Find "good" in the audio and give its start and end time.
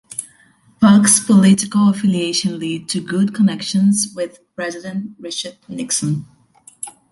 2.99-3.35